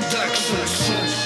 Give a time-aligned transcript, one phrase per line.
[0.00, 1.19] Production.